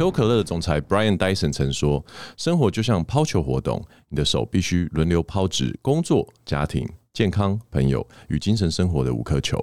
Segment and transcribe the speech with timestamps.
[0.00, 2.02] 可口可乐的总裁 Brian Dyson 曾说
[2.38, 9.62] ：“生活就像抛球活动，你的手必须轮流抛掷工作、家庭、健康、朋友与精神生活的五颗球，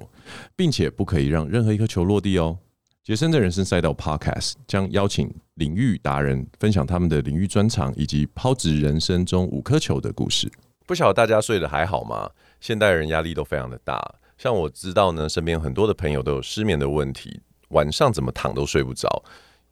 [0.56, 2.56] 并且不可以让任何一颗球落地哦。”
[3.04, 10.52] 杰森的人生赛道 Podcast 将邀请领域达人分享他们的领域专长以及抛掷人生中五颗球的故事。
[10.86, 12.30] 不晓得大家睡得还好吗？
[12.62, 19.24] 现代人压力都非常的大，像我知道呢，身边很多的朋友都有失眠的问题，晚上怎么躺都睡不着。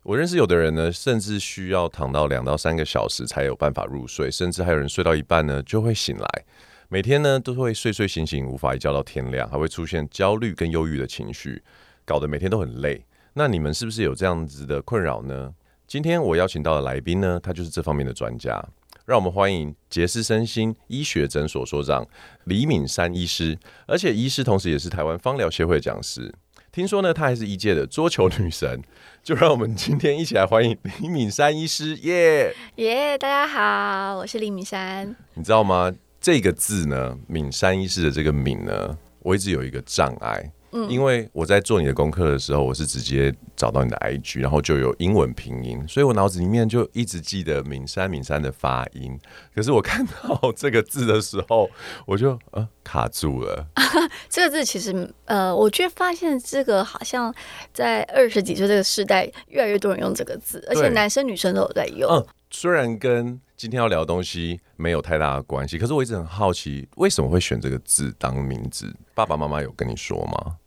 [0.05, 6.45] 我认识有的人呢，甚至需要躺到两到三个小时才有办法入睡，甚至还有人睡到一半呢就会醒来。
[6.89, 11.59] 每天呢都会睡睡醒醒，无法一觉到天亮，还会出现焦虑跟忧郁的情绪，
[12.05, 13.03] 搞得每天都很累。
[13.33, 15.51] 那你们是不是有这样子的困扰呢？
[15.87, 18.63] 今天我邀请到的来宾呢，他就是这方面的专家，
[19.07, 22.07] 让我们欢迎杰斯身心医学诊所所长
[22.43, 26.31] 李敏山医师，而且医师同时也是台湾芳疗协会的讲师。
[26.75, 28.83] 听说呢，她还是一届的桌球女神。
[29.23, 33.17] 就让我们今天一起来欢迎李敏珊医师，耶耶！
[33.17, 35.15] 大家好，我是李敏珊。
[35.35, 35.89] 你知道吗？
[36.19, 40.51] 这个字呢，敏珊医师的这个“敏”呢，我一直有一个障碍。
[40.77, 49.17] 嗯，因为我在做你的功课的时候，我是直接找到你的 IG，然后就有英文拼音，所以我脑子里面就一直记得敏山、敏山的发音。
[49.55, 51.69] 可是我看到这个字的时候，
[52.05, 53.65] 我就呃卡住了。
[54.29, 57.33] 这个字其实呃，我却发现这个好像
[57.71, 62.11] 在二十几岁这个时代，越来越多人用这个字，而且男生女生都有在用。
[62.11, 68.93] 嗯，虽然跟今天要聊的东西没有太大的关系，可是我一直很好奇，为什么会选这个字当名字？
[69.13, 70.57] 爸爸妈妈有跟你说吗？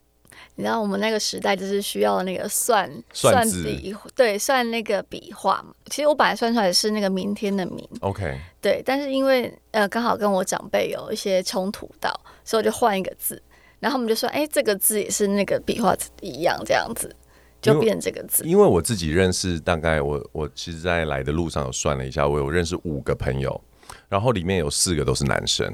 [0.58, 5.72] 你知道我们那个时代就是需要那个算算笔，对，算那个笔画嘛。
[5.86, 8.82] 其实我本来算出来是那个明天的明，OK，对。
[8.84, 12.12] 但是因为呃刚好跟我长辈有一些冲突到，
[12.44, 13.40] 所以我就换一个字。
[13.78, 17.14] 然后他们就说：“哎，这个字也是那个笔画一样，这样子
[17.62, 23.60] 就变这个字。”因为我自己认识，大概我我其实，在来的路上有算了一下，我有认识五个朋友，
[24.08, 25.72] 然后里面有四个都是男生，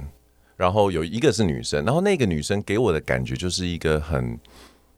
[0.55, 4.39] 然后有一个是女生，然后那个女生给我的感觉就是一个很。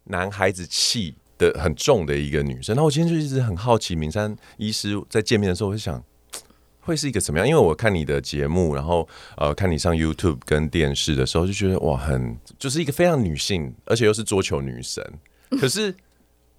[0.07, 6.03] 男孩子气的很重的一个女生，那我今天就一直很好奇，明山医师在见面的时候，我就想
[6.81, 7.47] 会是一个什么样？
[7.47, 9.07] 因为我看你的节目，然后
[9.37, 15.05] 呃看你上 YouTube 跟电视的时候，就觉得哇，很就是一个非常女性，而且又是桌球女神。
[15.61, 15.95] 可是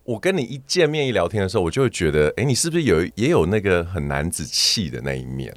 [0.04, 5.54] 我跟你一见面一聊天的时候，我就会觉得，哎，你是不是有也有那个很男子气的那一面？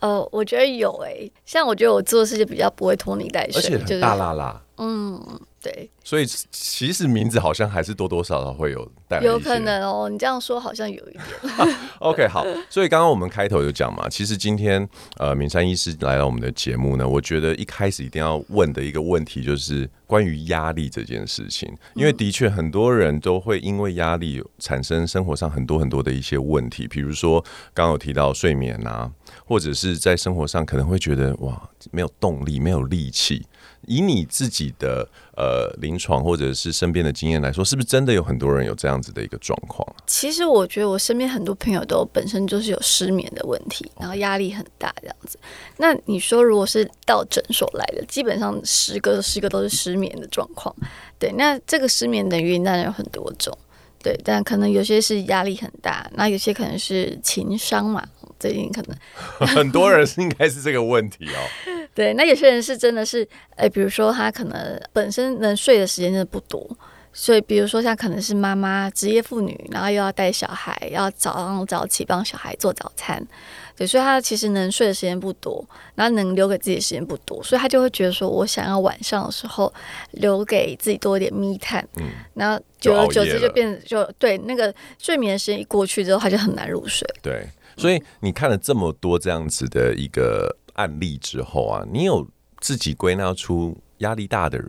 [0.00, 4.62] 呃，我觉得有诶、欸，像我觉得我做事情比较不会拖泥带水，而且很大啦啦。
[4.76, 5.40] 就是、嗯。
[5.66, 10.08] 对，所以其实名字好像还是多多少少会有带来，有可能哦。
[10.08, 11.24] 你这样说好像有一点。
[11.98, 12.46] OK， 好。
[12.70, 27.40] 所以刚刚我们开头有讲嘛，其实今天呃，敏山医师来到我们的节目呢，我觉得一开始一定要问的一个问题就是关于压力这件事情，因为的确很多人都会因为压力产生生活上很多很多的一些问题，比如说
[27.74, 29.10] 刚刚有提到睡眠啊，
[29.44, 31.60] 或者是在生活上可能会觉得哇，
[31.90, 33.44] 没有动力，没有力气。
[33.86, 39.86] 以你自己的呃临床或者是身边的经验来说，是不是真的有很多人有这样子的一个状况？
[40.06, 45.38] 其实我觉得我身边很多朋友都本身就是有失眠的问题，然后压力很大这样子。
[45.76, 50.74] 那你说如果是到诊所来的，基本上十个十个都是失眠的状况。
[51.18, 53.56] 对，那这个失眠的原因当然有很多种，
[54.02, 58.06] 对，但可能有些是压力很大，那有些可能是情商嘛。
[58.38, 58.96] 最近可能
[59.48, 61.85] 很多人是应该是这个问题哦。
[61.96, 63.26] 对，那有些人是真的是，
[63.56, 66.68] 哎，比如说他可能本身能睡的时间真的不多，
[67.10, 73.26] 所以比如说像可能是妈妈职业妇女，然后又要带小孩，要早上早起帮小孩做早餐，
[73.74, 79.72] 对，所以他其实能睡的时间不多，然后能留给自己的时间不多，所以他就会觉得说我想要晚上的时候
[80.10, 87.08] 留给自己多一点密探嗯，然后久而久之就变成就对那个睡眠的时间一过去之后，他就很难入睡。
[87.22, 90.54] 对，所以你看了这么多这样子的一个。
[90.76, 92.26] 案例之后啊，你有
[92.60, 94.68] 自己归纳出压力大的人，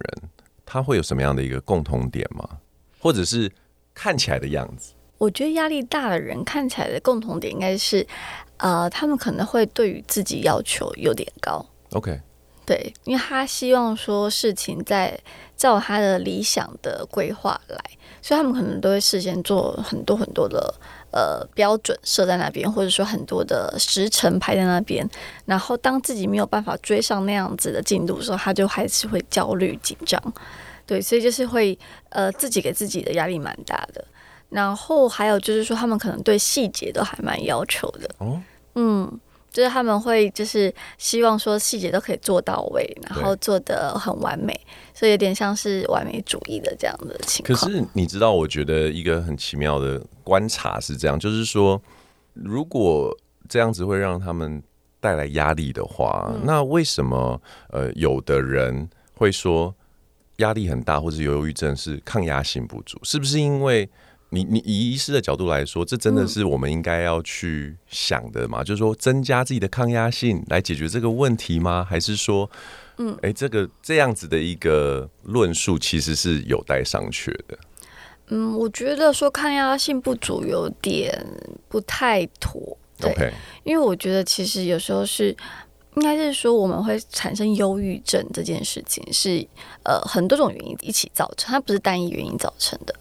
[0.66, 2.60] 他会有什么样的一个共同点吗？
[3.00, 3.50] 或者是
[3.94, 4.94] 看起来的样子？
[5.18, 8.06] 我觉得压力大的人看起来的共同点应该是，
[8.58, 11.66] 呃，他们可能会对于自己要求有点高。
[11.94, 12.22] OK，
[12.66, 15.20] 对，因为他希望说事情在
[15.56, 17.80] 照他的理想的规划来，
[18.22, 20.72] 所以他们可能都会事先做很多很多的
[21.12, 25.08] 呃标准设在那边，或者说很多的时程排在那边。
[25.46, 30.22] 然后当自己没有办法追上那样子的进度的时候，他就还是会焦虑紧张。
[30.86, 31.78] 对，所以就是会
[32.10, 34.04] 呃自己给自己的压力蛮大的。
[34.50, 38.10] 然后还有就是说，他们可能对细节都还蛮要求的。
[38.20, 38.42] 哦，
[38.76, 39.20] 嗯。
[39.52, 44.54] 就是他们会就是希望说细节都可以做到位，然后做的很完美，
[44.94, 47.58] 所以有点像是完美主义的这样的情况。
[47.58, 51.82] 可是你知道，我觉得一个很奇妙的观察是这样，就是说，
[52.34, 53.16] 如果
[53.50, 54.62] 这样子会让他们
[55.00, 59.74] 带来压力的话，嗯、那为什么呃有的人会说
[60.38, 63.00] 压力很大，或者忧郁症是抗压性不足？
[63.04, 63.90] 是不是因为？
[64.30, 68.62] 你你以医师的角度来说，这真的是我们应该要去想的吗？
[68.62, 71.86] 嗯、就是说，增加自己的抗压性来解决这个问题吗？
[71.90, 72.50] 还是说，
[72.98, 77.58] 嗯，哎、欸，这个这样子的一个论述其实是有待商榷的。
[78.28, 81.26] 嗯，我觉得说抗压性不足有点
[81.70, 82.78] 不太妥。
[83.00, 83.32] 对，Okay.
[83.64, 85.34] 因为我觉得其实有时候是
[85.96, 89.48] 应该是说我们会产生忧郁症这件事情是
[89.84, 92.94] 呃很多种原因一起造成，它不是单一原因造成的。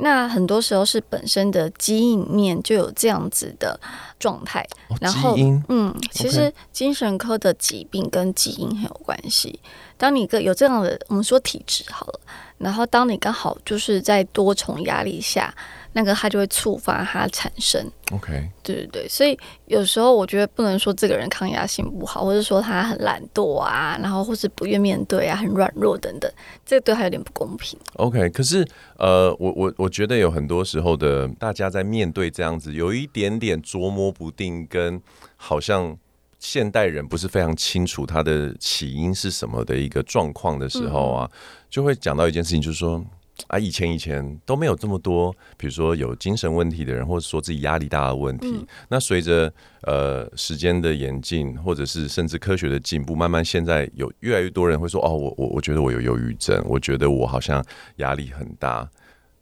[0.00, 3.78] 那很多时候是本身的基因里面就有这样子的
[4.18, 5.36] 状态，哦、然后
[5.68, 9.60] 嗯，其实精神科的疾病跟基因很有关系。
[9.96, 12.20] 当你个有这样的，我们说体质好了，
[12.58, 15.54] 然后当你刚好就是在多重压力下。
[15.92, 26.30] 那个他就会触发他产生，OK，对对对，所以有时候我觉得不能说这个人抗压性不好，或者说他很懒惰啊，然后或是不愿面对啊，很软弱等等，
[26.64, 27.76] 这个对他有点不公平。
[27.94, 28.64] OK，可是
[28.98, 35.02] 呃，我我我觉得有很多时候的大家在面对这样子有一点点捉摸不定，跟
[35.36, 35.98] 好像
[36.38, 41.38] 现代人不是非常清楚他的起因是什么的一个状况的时候啊，嗯、
[41.68, 43.04] 就会讲到一件事情，就是说。
[43.48, 48.48] 啊，以前以前都没有这么多，比如说有精神问题的人，或者说自己压力大的问题。
[48.48, 49.52] 嗯、那随着
[49.82, 57.64] 呃时间的演进，或者是甚至科学的进步，慢慢现在有越来越多人会说：“哦，我我我觉得我有忧郁症，我觉得我好像
[57.96, 58.88] 压力很大。”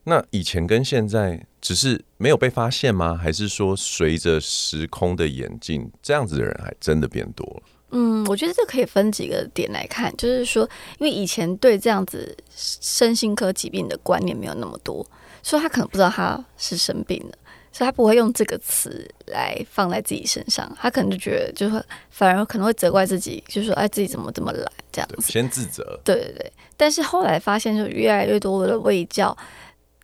[0.04, 3.14] 那以前跟现在只是没有被发现吗？
[3.14, 7.62] 还是说随着时空的演进，这样子的人还真的变多了？
[7.90, 10.69] 嗯，我觉得这可以分几个点来看，就是说，
[10.99, 15.06] 因为以前对这样子身心科疾病的观念没有那么多，
[15.43, 17.38] 所以他可能不知道他是生病了，
[17.73, 25.99] 所以他不会用这个词来放在自己身上，他可能就觉得，就会反而可能会责怪自己，就说哎，自己怎么这么懒这样子，先自责。
[26.05, 29.34] 对对对，但是后来发现，就越来越多的卫教，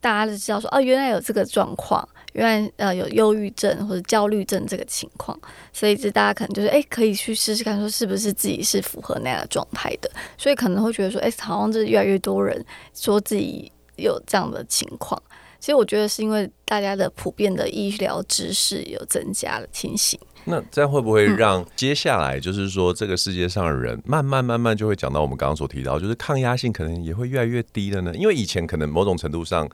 [0.01, 2.09] 大家就知道说，哦，原来有这个状况。
[2.35, 5.39] 原来呃有忧郁症或者焦虑症这个情况，
[5.73, 15.23] 所以这大家可能就是哎可以去试试看，说是不是自己是符合那样的状态的，所以可能会觉得说哎好像这越来越多人说自己有这样的情况，
[15.61, 20.19] 其实我觉得是因为大家的普遍的医疗知识有增加了情形。
[20.47, 28.13] 那这样会不会让接下来就是说这个世界上的人慢慢慢慢就会讲到我们刚刚所提到，就是抗压性可能也会越来越低了呢？
[28.17, 29.71] 因为以前可能某种程度上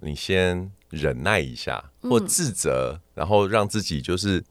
[0.00, 0.70] 你先。
[0.90, 4.42] 忍耐一下，或自责，嗯、然后让自己就是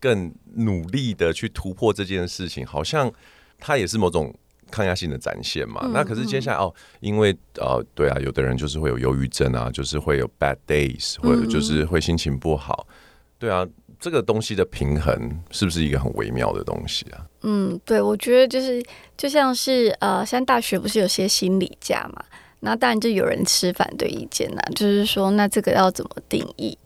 [0.00, 3.12] 更努力的去突破这件事情，好像
[3.58, 4.34] 它也是某种
[4.70, 5.82] 抗压性的展现嘛。
[5.84, 12.86] 嗯、那可是接下来哦，因为呃，对啊，有的人就是会有忧郁症啊，就是会有 bad days，或者就是会心情不好。
[12.88, 12.94] 嗯、
[13.38, 13.66] 对啊，
[14.00, 17.26] 这个东西的平衡是不是一个很微妙的东西啊？
[17.42, 18.82] 嗯，对，我觉得就是
[19.16, 22.24] 就像是呃，现在大学不是有些心理假嘛？
[22.64, 26.78] 那当然就有人持反对意见啦，就是说，那这个要怎么定义？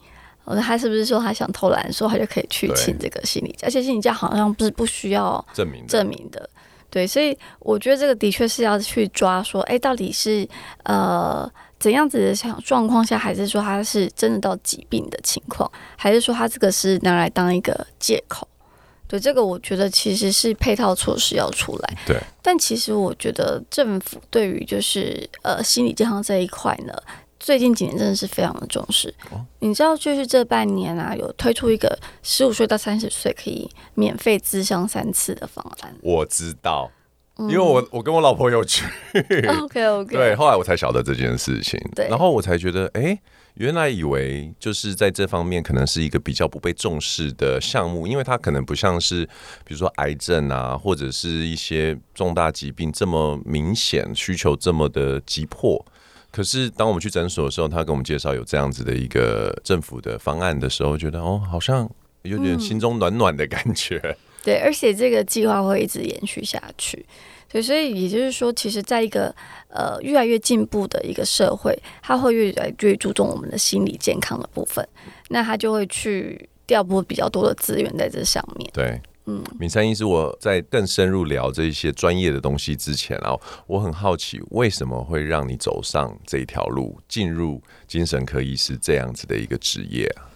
[0.63, 3.67] 他是不是说他想偷懒的时候，他就可以去请这个心理假？
[3.67, 6.49] 而且心理假好像不是不需要证明证明的。
[6.89, 10.49] 对，所以我觉得这个的确是要去抓说，哎，到底是
[10.85, 18.49] 呃怎样子的想状况下，还是说他是真的到疾病的情况，还是说他这个是拿来当一个借口？
[19.09, 21.97] 对，这个我觉得其实是配套措施要出来。
[22.07, 26.93] 对，但其实我觉得政府对于就是呃心理健康这一块呢，
[27.39, 29.15] 最近几年真的是非常的重视。
[29.31, 35.95] 哦、你知道，就是这半年啊，有推出一个十五岁到三十岁可以免费咨商三次的方案。
[36.03, 36.91] 我知道，
[37.39, 38.85] 因为我我跟我老婆有去。
[39.13, 40.17] 嗯、OK OK。
[40.17, 41.81] 对，后来我才晓得这件事情。
[41.95, 43.19] 对，然后我才觉得，哎。
[43.57, 49.25] 原来以为就是在这方面可能是一个比较不被重视的项目，因为它可能不像是
[49.65, 55.85] 比如说癌症啊，或者是一些重大疾病这么明显需求这么的急迫。
[56.31, 61.91] 可是当我们去诊所的时候，他跟我们介绍有这样子的一个政府的方案的时候，觉得哦，好像
[62.23, 63.99] 有点心中暖暖的感觉。
[64.45, 67.07] 对，而且这个计划会一直延续下去。
[67.57, 69.35] 对，所以也就是说，其实在一个
[69.69, 74.87] 呃越来越进步的一个社会，他会越来越注重我们的心理健康的部分，
[75.31, 78.71] 那他就会去调拨比较多的资源在这上面。
[78.75, 79.01] 对。
[79.29, 83.35] 嗯，敏珊医师，我在更深入聊这些专业的东西之前啊，
[83.67, 90.31] 我很好奇，为什么会让你走上这条路，进入精神科医师这样子的一个职业啊？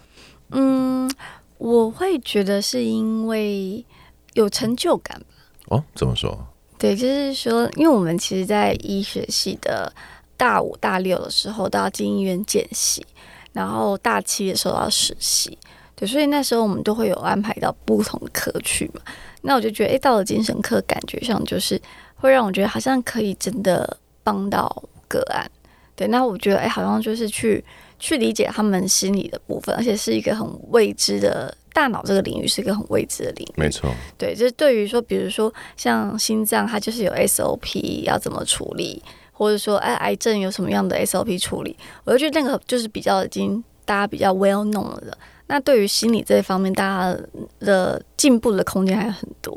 [0.53, 1.09] 嗯，
[1.57, 3.85] 我会觉得是因为
[4.33, 5.21] 有成就感。
[5.67, 6.47] 哦，怎么说？
[6.81, 9.93] 对，就是说，因为我们其实，在医学系的
[10.35, 13.05] 大五、大六的时候都要进医院见习，
[13.53, 15.55] 然后大七的时候要实习。
[15.95, 19.01] 对所以那时候我们都会有安排到不同的科去嘛，
[19.43, 21.79] 那我就觉得，哎，到了精神科，感觉上就是
[22.15, 25.47] 会让我觉得好像可以真的帮到个案。
[25.95, 27.63] 对，那我觉得，哎，好像就是去
[28.01, 33.53] 去理解他们心理的部分，而且是一个很未知的大脑这个领域，是一个很未知的领域。
[33.55, 45.15] 没错，对，就是对于说，比如说像心脏，它就是有 SOP 要怎么处理，或者说，哎，癌症有什么样的 SOP 处理，我就觉得那个就是比较已经大家比较 well known 了的。
[45.45, 47.19] 那对于心理这一方面，大家
[47.59, 49.53] 的进步的空间还很多，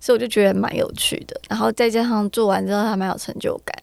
[0.00, 1.40] 所以我就觉得蛮有趣的。
[1.48, 3.76] 然后再加上做完之后还蛮有成就感，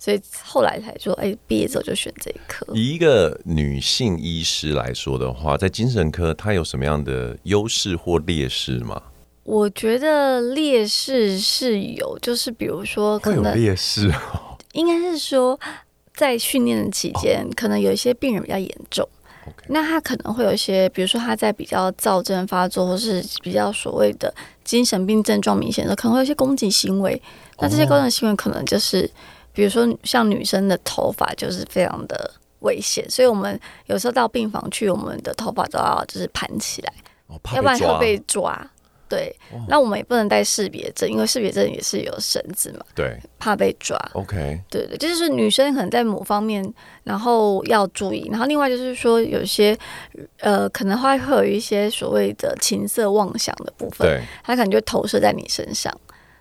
[0.00, 2.66] 所以后来才说，哎，毕业之后就选这一科。
[2.74, 9.02] 以一个女性医师来说的话，在精神科，她有什么样的优势或劣势吗？
[9.44, 15.60] 我觉得劣势是有，就是比如说可能，会有劣势哦，应该是说
[16.14, 19.06] 在训练的期间，可能有一些病人比较严重。
[19.68, 27.20] 那他可能会有一些，比如说他在比较躁症发作，或是比较所谓的精神病症状明显的，可能会有一些攻击行为。
[27.58, 29.10] 那这些攻击行为可能就是，
[29.52, 36.92] 比如说像女生的头发就是非常的危险，所以我们有时候到病房去，我们的头发都要就是盘起来，
[37.54, 38.70] 要不然会被抓。
[39.08, 39.34] 对，
[39.66, 42.84] 那我们也不能带识别证，因为识别证也是有绳子嘛。
[42.94, 43.98] 对，怕被抓。
[44.12, 44.60] OK。
[44.70, 46.62] 对对，就是女生可能在某方面，
[47.02, 48.28] 然后要注意。
[48.30, 49.76] 然后另外就是说，有些
[50.38, 55.92] 呃，可能会会有一些所谓的情色妄想的部分，对，他可能就投射在你身上。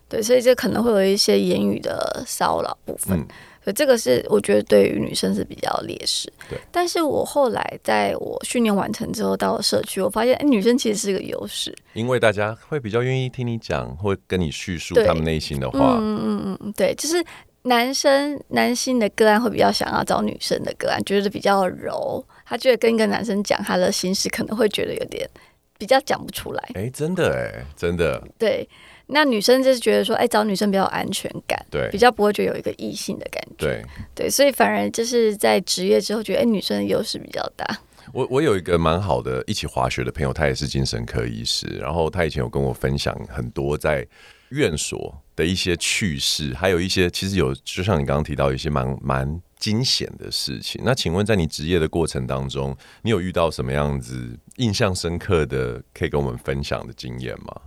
[0.10, 3.18] 对，所以这可能会有一些言语的骚扰部分。
[3.18, 3.28] 嗯
[3.62, 6.32] 所以这个是我觉得对于女生是比较劣势。
[6.50, 15.98] 对，但是我后来在我训练完成之后到了社区，我发现，哎，女生其实是个优势，因为大家会比较愿意听你讲，会跟你叙述他们内心的话。
[16.00, 17.22] 嗯嗯嗯，对，就是
[17.64, 25.30] 男生男性的个案会比较想要找女生的个案，觉得比较柔，他觉得跟一个男生讲他的心事，可能会觉得有点
[25.78, 26.70] 比较讲不出来。
[26.76, 28.26] 哎，真的哎，真的。
[28.38, 28.68] 对。
[29.10, 33.86] 那女生就是觉得说，哎，找女生比较有安全感，对，比较不会觉得有一个异性的感觉，对，
[34.16, 37.66] 对，所以反而就是在职业之后，觉得哎，女生的优势比较大。
[38.12, 44.08] 我我有一个蛮好的一起滑雪的朋友，他也是精神科医师，然后他以前有跟我分享很多在
[44.50, 50.82] 院所的一些趣事，还有一些其实有，就像你刚刚提到一些蛮蛮惊险的事情。
[50.84, 57.62] 那请问，在你职业的过程当中，你有遇到什么样子印象深刻的可以跟我们分享的经验吗？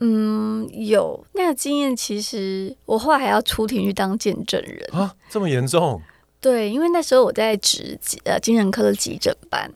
[0.00, 6.02] 嗯，有那个经验，其实我后来还要出庭去当见证人啊，这么严重？
[6.40, 9.70] 对，因为那时候我在值呃精神科的急诊班，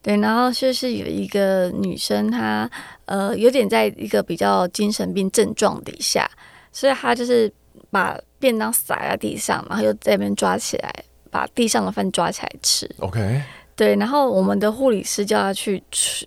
[0.00, 2.70] 对，然后就是有一个女生，她
[3.06, 6.30] 呃有点在一个比较精神病症状底下，
[6.72, 7.52] 所以她就是
[7.90, 12.88] 把便当撒在地上，然后又在那边抓起来，把地上的饭抓起来吃。
[13.00, 13.42] OK，
[13.74, 15.82] 对，然后我们的护理师就要去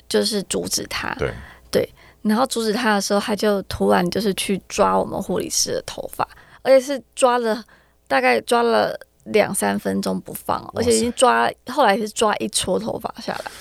[0.09, 1.15] 就是阻止她。
[1.17, 1.33] 对
[1.71, 1.89] 对。
[2.23, 6.27] 然后阻止他的时候，他就突然就是去抓我们护理师的头发，
[6.61, 7.63] 而且是抓了
[8.07, 13.51] 大概抓了两三分钟不放，而且已经抓后来是抓一撮头发下来。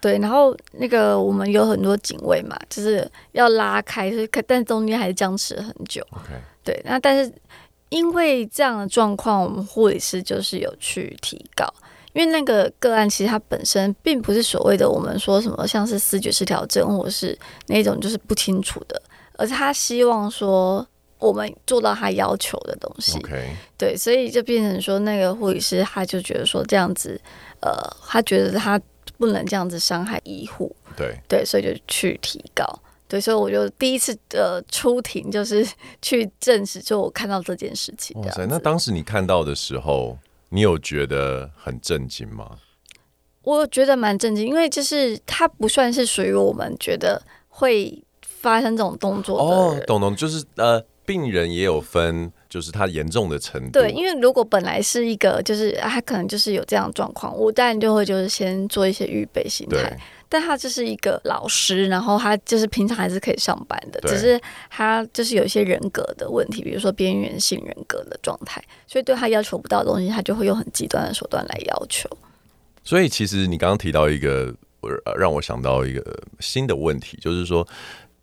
[0.00, 6.06] 对，然后那个我们有很多警卫嘛，就是要拉开，就是但中间还是僵持了很久。
[6.62, 7.32] 对，那但是
[7.88, 11.72] 因为这样的状况，我们护理师就是有去提告。
[12.14, 19.02] 因为那个个案其实它本身并不是所谓的我们说什么像是思觉失调症，或者是那种就是不清楚的，
[19.36, 20.86] 而是他希望说
[21.18, 23.18] 我们做到他要求的东西。
[23.76, 27.20] 对，所以就变成说那个护理师他就觉得说这样子，
[27.60, 27.72] 呃，
[28.06, 28.80] 他觉得他
[29.18, 30.74] 不能这样子伤害医护。
[30.96, 32.64] 对对，所以就去提高。
[33.08, 35.66] 对，所以我就第一次呃出庭就是
[36.00, 38.16] 去证实，就我看到这件事情。
[38.22, 40.16] 哇塞，那当时你看到的时候。
[40.54, 42.58] 你有觉得很震惊吗？
[43.42, 49.44] 我觉得蛮震惊，因为就是他不算是属于我们觉得会发生这种动作的。
[49.44, 52.32] 哦，懂懂，就是呃，病人也有分。
[52.54, 53.80] 就是他严重的程度。
[53.80, 59.98] 对，因为如果本来是一个，就是他可能就是有这样的状况，我当然就会就是先做一些预备心态。
[60.28, 72.08] 但他就是一个老师，然后他就是平常还是可以上班的，只是他就是有一些人格的问题，比如说边缘性人格的状态，所以对他要求不到的东西，他就会用很极端的手段来要求。
[72.84, 74.54] 所以其实你刚刚提到一个，
[75.18, 77.66] 让我想到一个新的问题，就是说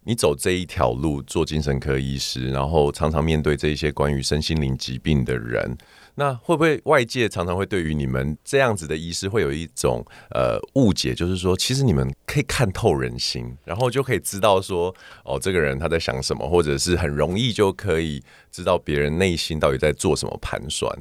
[0.04, 5.78] 你走这一条路做精神科医师，然后常常面对这些关于身心灵疾病的人。
[6.16, 14.94] 那会不会外界常常会对于你们这样子的医师会有一种呃误解，就是说其实你们可以看透人心，然后就可以知道说
[15.24, 20.94] 哦这个人他在想什么，或者是很容易就可以知道别人内心到底在做什么盘算。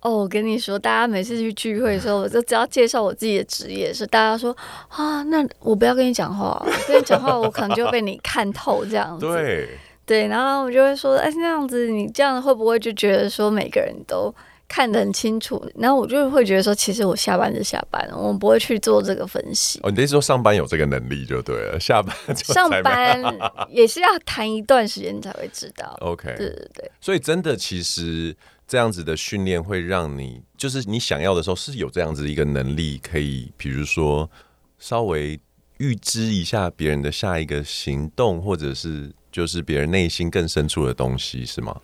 [0.00, 4.56] 哦，我跟你说，大家每次去聚会的时候，我就只要介绍我自己的职业，是大家说
[4.88, 9.26] 啊，那我不要跟你讲话，跟你讲话我可能就被你看透这样子。
[9.26, 9.68] 对。
[10.06, 14.34] 对，然后我就会说，哎，那样子你这样会不会就觉得说每个人都
[14.66, 15.62] 看得很清楚？
[15.76, 19.78] 然后我就会觉得说，其实我下班就下班了，我们不会去做这个分析。
[19.82, 23.22] 哦，你的意思说上班有这个能力就对了，下班就上班
[23.68, 25.94] 也是要谈一段时间才会知道。
[26.00, 26.90] OK，对对对。
[27.02, 28.34] 所以真的，其实
[28.68, 34.30] 这样子的训练会让你，就是你想要的时候是有这样子一个能力，可以比如说
[34.78, 35.40] 稍微
[35.78, 39.10] 预知一下别人的下一个行动，或者是。
[39.30, 41.78] 就是别人内心更深处的东西，是吗？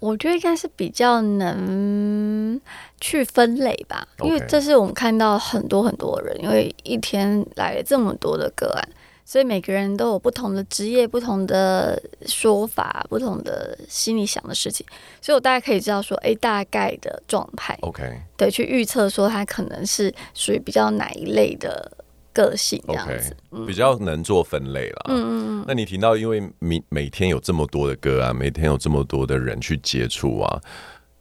[0.00, 2.60] 我觉得应该是比较能
[3.00, 8.88] 去分类吧因为这是我们看到很多很多人，因为一天来了这么多的个案，
[9.24, 14.86] 所以每个人都有不同的职业、不同的说法、不同的心里想的事情，
[15.20, 21.90] 所以我大概可以知道说，哎，大概的状态，OK，对，去预测说他可能是属于比较哪一类的。
[22.34, 25.04] 个性这样子，okay, 比较能做分类了。
[25.06, 25.64] 嗯嗯嗯。
[25.68, 30.60] 那你提到，因为每每天有这么多的歌啊，每天有这么多的人去接触啊，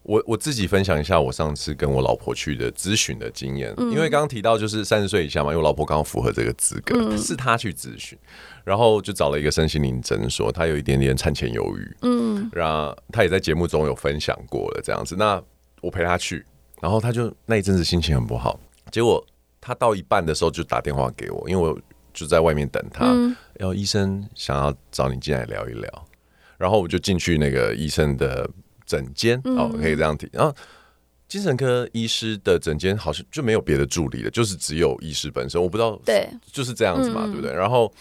[0.03, 3.73] 我我自己分享一下我上次跟我老婆去的咨询的经验。
[3.77, 8.17] 嗯、因为刚刚提到就是三十岁以下嘛，因为我老婆刚好符合这个资格，嗯、是她去咨询，
[8.63, 15.15] 然后就找了一个身心灵诊所，她有一点点产前忧郁，嗯，然后她也在节目中有分享过了这样子。
[15.17, 15.41] 那
[15.81, 16.45] 我陪她去，
[16.81, 18.59] 然后她就那一阵子心情很不好，
[18.91, 19.25] 结果。
[19.65, 21.79] 她到一半的时候就打电话给我，因为我
[22.13, 23.05] 就在外面等她。
[23.05, 26.05] 嗯、然后医生想要找你进来聊一聊，
[26.57, 28.45] 然后我就进去那个医生的
[28.85, 30.29] 诊间，嗯、哦，可以这样提。
[30.31, 30.55] 然后
[31.27, 35.61] 精神科医师的诊间好像就没有别的助理了，就是只有医师本身。
[35.61, 37.51] 我不知道，对，就是这样子嘛，嗯、对不对？
[37.53, 37.91] 然后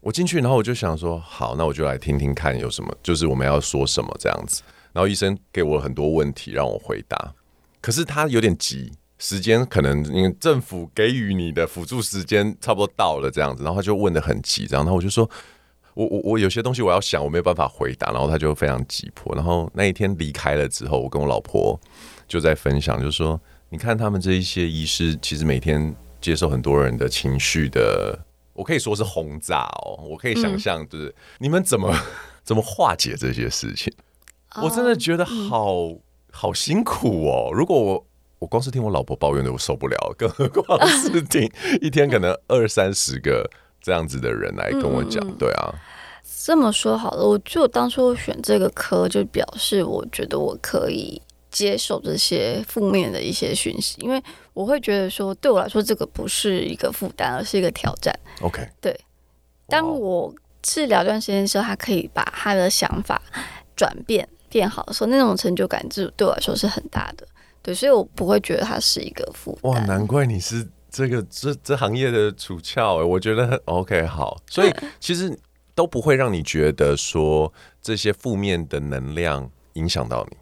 [0.00, 4.62] 我进去，然后我就想说，好，那我就来听听看有什么，就是我们要说什么这样子。
[4.92, 7.32] 然后医生给我很多问题让我回答，
[7.80, 8.92] 可是他有点急。
[9.22, 15.28] 时间可能因为政府给予你的辅助时间差不多到了这样子，然后他就问的很急，然后我就说，
[15.94, 19.34] 我我我有些东西我要想，我没有办法回答，然后他就非常急迫。
[19.34, 21.78] 然后那一天离开了之后，我跟我老婆
[22.28, 28.18] 就在分享，就是说，你看他们这一些医师，其实每天接受很多人的情绪的，
[28.52, 31.94] 我可以说是轰炸哦，我可以想象，就是你们怎么
[32.42, 33.92] 怎么化解这些事情，
[34.62, 35.92] 我真的觉得好
[36.30, 37.50] 好辛苦哦。
[37.52, 38.06] 如果我
[38.38, 41.50] 我光是听我老婆抱怨的，我受不了，更何况是听
[41.80, 45.74] 一天可能二三十个这样子的人来跟我讲，对啊。
[46.42, 54.22] 这么说好了，我就当初选这个科，就表示我觉得我可以接受这些负面的一些讯息，因为
[54.54, 58.14] 我会觉得说，对我来说，这个不是一个负担，而是一个挑战。
[58.40, 58.98] OK，对。
[59.68, 63.20] 当我治疗一段时间的时候，他可以把他的想法
[63.76, 67.26] 转变变好的时候，那种成就感，就对我来说是很大的。
[67.62, 69.72] 对，所以我不会觉得它是一个负担。
[69.72, 75.38] 哇，难怪你是这个这这行业的主翘哎，我觉得很 OK 好，所以其实
[75.74, 80.36] 都不会让你觉得说这些负面的能量影响到你，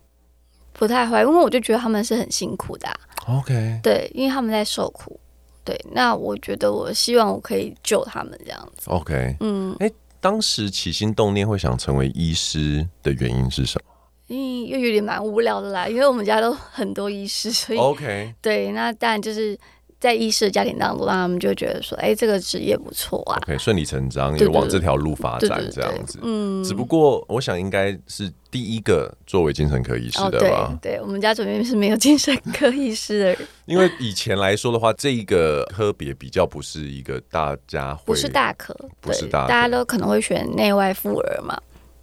[0.72, 2.96] 不太会，因为我就觉得他们是很辛苦的啊。
[3.26, 5.20] OK，对，因为他们在受苦。
[5.64, 8.88] 对，那我觉得我希望我可以救他们这样子。
[8.88, 13.92] OK，嗯，哎，当时起心动念会想成为医师的原因是什么？
[14.28, 19.58] 嗯，又有点蛮无聊的啦，因为我们家都很多医师，所以 OK，对，那当然就是
[20.00, 26.20] 在医师的家庭当中，那他们就觉得说，哎，这个职业不错啊，OK，顺理成章也往这条路发展这样子。
[26.22, 30.70] 嗯，只不过我想应该是第一个作为精神科医师的吧？
[30.72, 41.60] 哦、对，对，我们家这边是没有精神科医师的人， 因为以前来说的话，这一个科别比较不是一个大家会不是大科，不是大家都可能会选内外妇儿嘛。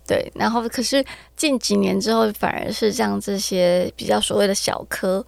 [0.07, 1.03] 对，然后可是
[1.35, 5.25] 近几年之后，反而是像这些比较所谓的小科，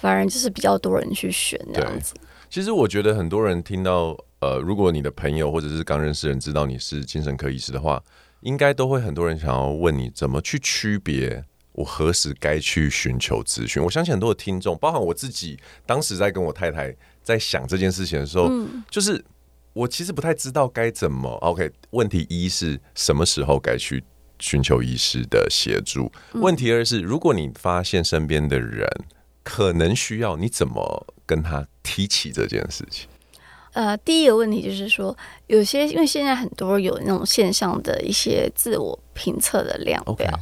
[0.00, 2.14] 反而就是比较多人去选这样子。
[2.50, 8.02] 其实我觉得很多人听到，呃，如果你的朋友或者是刚认识人知道你是精神科医师的话，
[8.40, 13.82] 应该都会很多人想要问你怎么去区别我何时该去寻求咨询？
[13.82, 19.22] 我相信很多的听众，包含我自己，当时在跟我太太在想这件事情的时候，嗯、就是
[19.74, 21.28] 我其实不太知道该怎么。
[21.42, 24.02] OK，问题一是什么时候该去
[24.38, 26.10] 寻求医师的协助？
[26.32, 28.88] 嗯、问题二是，如果你发现身边的人
[29.48, 33.08] 可能需要，你怎么跟他提起这件事情？
[33.72, 40.38] 呃，第一个问题就是说，有些因为现在很多有那种线上的一些自我评测的量表，Okay.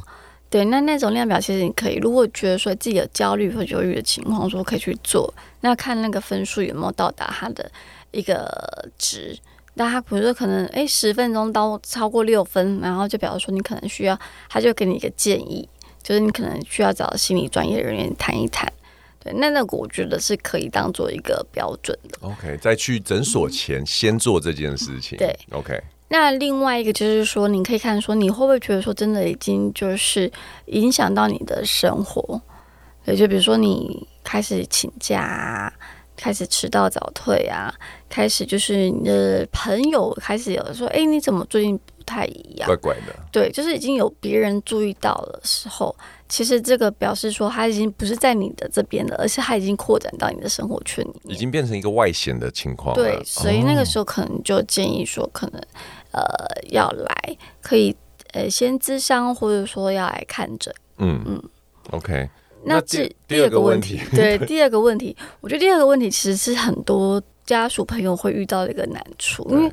[0.49, 7.71] 对，那那种量表其实你可以，如果觉得说自己有焦虑或忧郁的情况，说可以去做，那看那个分数有没有到达他的
[8.11, 9.39] 一个值。
[9.75, 15.69] 那他比如说可能哎十分钟到超过六分，然后就表示说你可能需要，他就给你一个建议，
[16.03, 18.69] 就是你可能需要找心理专业人员谈一谈。
[19.27, 22.17] 对，那那个我觉得是可以当做一个标准的。
[22.21, 25.17] OK，在去诊所前先做这件事情。
[25.17, 25.81] 对，OK。
[26.09, 30.31] 那另外一个就是说，你可以看说，你会不会觉得说，真的已经就是
[30.67, 32.41] 影响到你的生活？
[33.03, 35.73] 对，就比如说你开始请假啊，
[36.15, 37.73] 开始迟到早退啊，
[38.07, 42.67] 开始就是你的朋友开始有的说，哎，你怎么最近不太一样？
[42.67, 43.13] 怪怪的。
[43.29, 45.93] 对，就是已经有别人注意到的时候，
[46.29, 52.93] 其实这个表示说，他已经不是在你的这边了，而是他已经扩展到你的生活圈里面，已经变成一个外显的情况。
[52.95, 55.61] 对，所以那个时候可能就建议说，可能。
[56.11, 56.23] 呃，
[56.69, 57.95] 要来可以
[58.31, 60.73] 呃先咨商，或者说要来看诊。
[60.97, 61.43] 嗯嗯
[61.91, 62.27] ，OK。
[62.63, 69.71] 那这第二个问题，对 第二个问题，我觉得第二个问题其实是很多家属朋友会遇到的一个难处，因为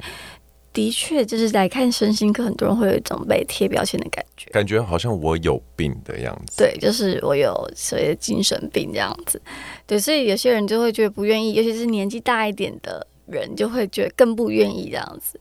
[0.75, 6.59] 的确就是来看身心科，很多人会有一种被贴标签的感觉，感觉好像我有病的样子。
[6.59, 9.41] 对，就是我有所谓的精神病这样子。
[9.87, 15.39] 对，所以有些人就会觉得不愿意，尤其是年纪大一点的人，就会觉得更不愿意这样子。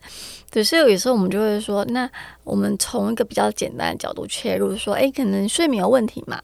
[0.51, 2.07] 对，所以有时候我们就会说，那
[2.43, 6.39] 我们从一个比较简单的角度切入，说，哎，可能睡眠有问题嘛。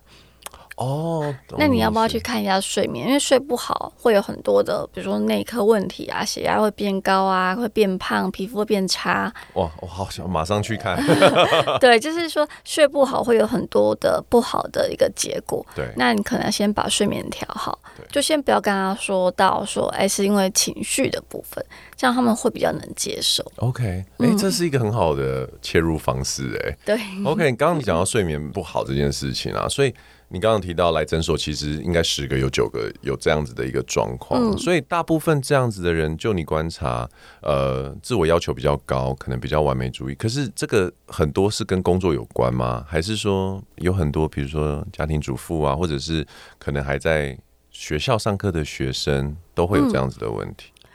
[0.79, 3.05] 哦，那你要不要去看一下睡眠？
[3.05, 9.31] 因为睡不好会有很多的，比如说内科问题啊，血压会变高啊，会变胖，皮肤会变差。
[9.55, 10.97] 哇，我好想马上去看。
[11.81, 15.65] 对，就是说睡不好会有很多的不好的一个结果。
[15.75, 17.77] 对，那你可能先把睡眠调好，
[18.09, 21.61] 就先不要跟他说到说，哎，是因为情绪的部分，
[21.97, 23.43] 这样他们会比较能接受。
[23.57, 26.77] OK，哎，嗯，这是一个很好的切入方式，哎。
[26.85, 26.97] 对。
[27.25, 29.93] OK，刚刚你讲到睡眠不好这件事情啊，所以。
[30.31, 37.09] 你刚刚提到来诊所，其实应该十个有九个有这样子的一个状况，嗯、所以大部分这样子的人，就你观察，
[37.41, 40.13] 呃，自我要求比较高，可能比较完美主义。
[40.13, 42.85] 可是这个很多是跟工作有关吗？
[42.87, 46.23] 还是说有很多，比如说家庭主妇啊，或者是
[46.59, 47.35] 可能还在
[47.71, 50.71] 学校上课的学生，都会有这样子的问题？
[50.75, 50.85] 嗯、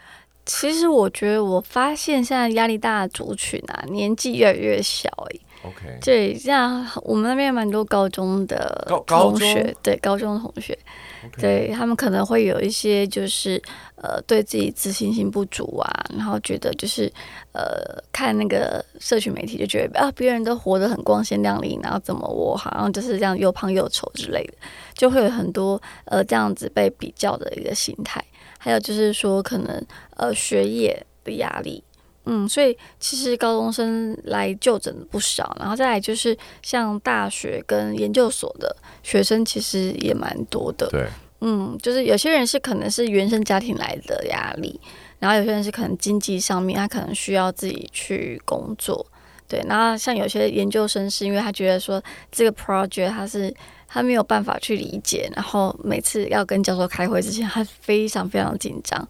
[0.47, 5.41] 其实我觉得，我发现现在压力大的族群啊，年纪越来越小哎。
[5.65, 10.79] OK，对，像我们那边蛮多高中的同学，对高中同学
[11.27, 11.41] ，Okay.
[11.41, 13.61] 对他们可能会有一些就是
[13.97, 17.11] 呃对自己自信心不足啊，然后觉得就是
[17.53, 24.53] 呃看那个社群媒体就觉得啊别人都活得很光鲜亮丽，然后怎么我好像就是这样又胖又丑之类的，
[24.93, 28.23] 就会有很多呃这样子被比较的一个心态，
[28.59, 29.83] 还有就是说可能
[30.19, 31.83] 呃学业的压力。
[32.27, 40.89] 嗯，所以其实高中生来就诊的不少，然后再来就是像大学跟研究所的学生，其实也蛮多的。
[40.91, 41.07] 对，
[41.41, 44.81] 嗯，就是有些人是可能是原生家庭来的压力，
[45.19, 49.07] 然后有些人是可能经济上面他可能需要自己去工作。
[49.47, 53.55] 对，然后像有些研究生是因为他觉得说这个 project 他是
[53.87, 59.07] 他没有办法去理解，然后每次要跟教授开会之前，他非常非常紧张。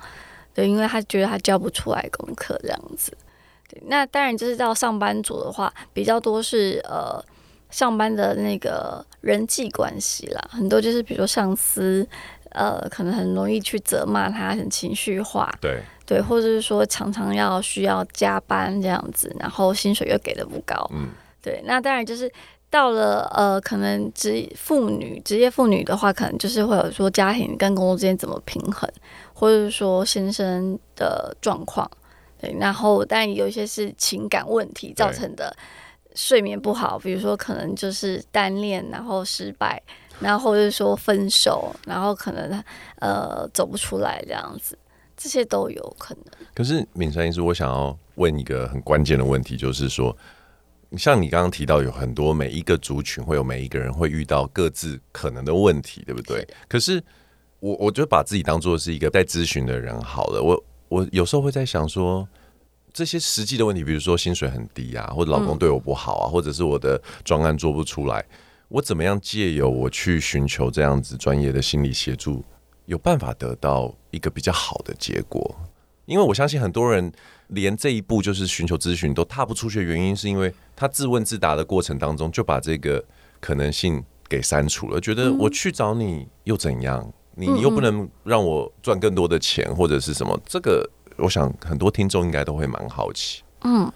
[0.54, 3.12] 对，因为他觉得他教不出来功课这样子。
[3.68, 7.22] 对，那当然就是到上班族的话，比较多是呃
[7.70, 12.06] 上班的那个人际关系啦，很多就是比如说上司
[12.50, 15.52] 呃可能很容易去责骂他，很情绪化。
[15.60, 20.88] 对对，或者是说常常要需要加班这样子，然后薪水又给的不高。
[20.92, 21.08] 嗯，
[21.42, 22.30] 对，那当然就是。
[22.70, 28.90] 到了呃，可能职妇女职业妇女的话，可能就是会有说家庭跟工作之间怎么平衡，
[29.44, 31.87] 或者是说先生的状况，
[32.40, 35.54] 对，然后但有一些是情感问题造成的
[36.14, 39.83] 睡眠不好，比如说可能就是单恋然后失败，
[40.18, 42.64] 然后或者说分手，然后可能
[43.00, 44.78] 呃走不出来这样子，
[45.14, 46.24] 这些都有可能。
[46.54, 50.16] 可是敏山医师，我想要问一个很关键的问题，就是说。
[50.96, 56.38] 像你刚刚提到，有很多每一个族群会有每一个人会遇到各自可能的问题，对不对？
[56.38, 57.02] 是可是
[57.64, 60.42] 我我就把自己当做是一个在咨询的人好了。
[60.42, 62.29] 我我有时候会在想说，
[62.92, 68.22] 这些实际的问题，比如说薪水很低啊，或者老公对我不好啊，嗯、或者是我的专案做不出来，
[68.68, 72.44] 我怎么样借由我去寻求这样子专业的心理协助，
[72.85, 75.57] 有办法得到一个比较好的结果？
[76.05, 77.11] 因为我相信很多人
[77.46, 83.03] 连这一步就是寻求咨询都踏不出去的原因，是因为他自问自答的过程当中就把这个
[83.40, 87.11] 可能性给删除了，觉得我去找你又怎样？
[87.36, 90.38] 你又不能让我赚更多的钱或者是什么？
[90.46, 93.42] 这个我想很多听众应该都会蛮好奇。
[93.62, 93.90] 嗯。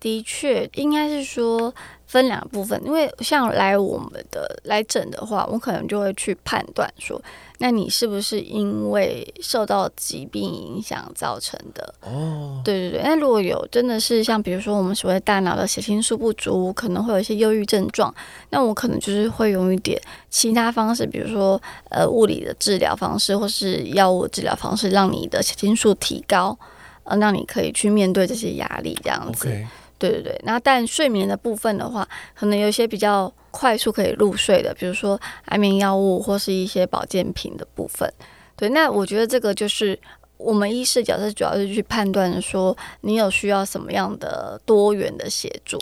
[0.00, 1.74] 的确，应该是说
[2.06, 7.20] 分两部分，因为像来我们的来诊的话，我可能就会去判断说，
[7.58, 11.94] 那你是不是因为受到疾病影响造成的？
[12.02, 13.02] 哦，对对对。
[13.02, 18.14] 那如果有真的是像比如说我们所谓大脑的血清素不足，可能会有一些忧郁症状，
[18.50, 26.56] 那我可能就是会用一点其他方式，比如说呃物理的治疗方式，或是药物治疗方式，让你的血清素提高，
[27.02, 29.48] 呃，让你可以去面对这些压力，这样子。
[29.48, 29.66] Okay.
[29.98, 38.12] 对对对，那但睡眠的部分的话，可能有一些比较快速可以入睡的，比如说安眠药物或是一些保健品的部分。
[38.56, 39.98] 对，那我觉得这个就是
[40.36, 45.78] 我们医师角色主要是去判断说你有需要什么样的多元的协助。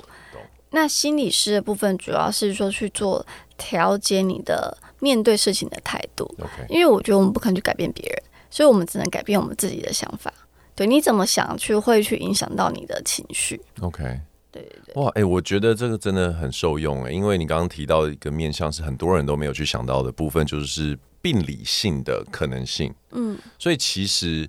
[0.71, 3.25] 那心理师的部分主要是说去做
[3.57, 6.35] 调节你的面对事情的态度。
[6.69, 10.33] 因为我觉得我们不可能去改变别人，所以我们只能改变我们自己的想法。
[10.77, 14.03] 对，你怎么想去会去影响到你的情绪？OK，
[14.53, 22.95] 对对对，哇，哎、欸，我觉得这个真的很受用哎，因为你刚刚提到一个面向是很多人都没有去想到的部分，就是病理性的可能性。
[23.13, 24.47] 嗯，所以其实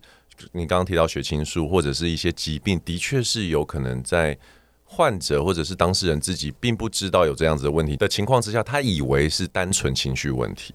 [0.51, 4.37] 你刚刚提到血清素或者是一些疾病，的确是有可能在
[4.83, 10.73] 患者或者是当事人自己并不知道有这样子的问题的情况之下，他以为是单纯情绪问题，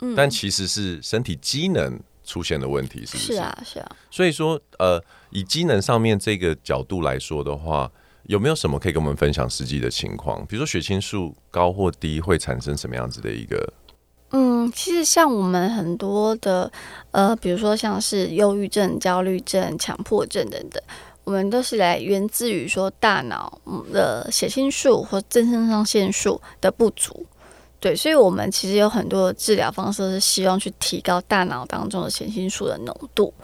[0.00, 1.98] 嗯，但其实是身体机能。
[2.24, 3.32] 出现的问题是不是？
[3.34, 3.96] 是啊，是啊。
[4.10, 7.90] 所以说，呃，以机能上面这个角度来说的话，
[8.24, 10.44] 有没有什么可以跟我们分享实际的情况？
[10.46, 13.72] 比如说血清素高或低会产生什么样子的一个？
[14.30, 16.70] 嗯，其实像我们很多的，
[17.10, 20.82] 呃，比如说像是忧郁症、焦虑症、强迫症等等，
[21.24, 23.60] 我们都是来源自于说大脑
[23.92, 27.26] 的血清素或正肾上腺素的不足。
[27.82, 33.34] 对，所以，我们其实有很多的治疗方式是希望去提高大脑当中的血清素的浓度。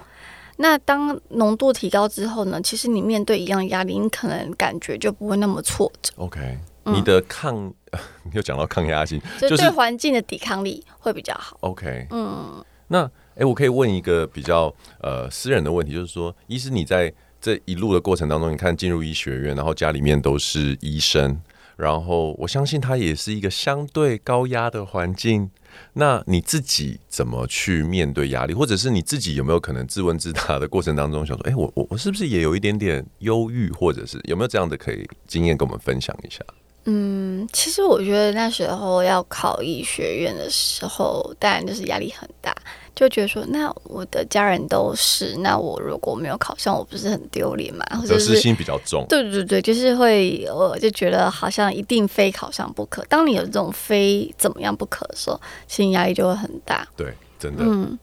[0.59, 6.13] 那当浓度提高之后呢，其实你面对一样压力，你可能感觉就不会那么挫折。
[6.19, 7.73] OK，你的抗，
[8.33, 11.57] 又讲到抗压性，就是对环境的抵抗力会比较好。
[11.63, 21.41] OK，嗯，那哎，我可以问一个比较呃私人的问题，就是说，医师你在这一路的过程当中，你看进入医学院，然后家里面都是医生。
[21.79, 25.49] 然后我相信它也是一个相对高压的环境。
[25.93, 36.43] 那你自己怎么去面对压力，或者是你自己有没有可能自问自答的过程当中想说，哎，我我我是不是也有一点点忧郁，或者是有没有这样的可以经验跟我们分享一下？
[36.85, 42.55] 嗯，其实我觉得那时候要考医学院的时候，当然就是压力很大。
[42.95, 47.85] 就觉得说，那我的家人都是，那我如果没有考上，我不是很丢脸嘛？
[47.93, 49.07] 或者得失心比较重。
[49.09, 53.05] 对对对，就是会，我就觉得好像一定非考上不可。
[53.09, 56.89] 当你有这种非怎么样不可的时候，心理压力就会很大。
[56.97, 57.63] 对，真的。
[57.65, 57.97] 嗯，